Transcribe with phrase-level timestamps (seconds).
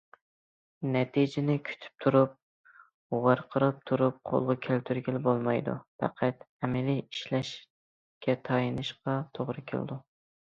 [0.93, 2.31] نەتىجىنى كۈتۈپ تۇرۇپ،
[3.25, 9.99] ۋارقىراپ تۇرۇپ قولغا كەلتۈرگىلى بولمايدۇ، پەقەت ئەمەلىي ئىشلەشكە تايىنىشقا توغرا كېلىدۇ.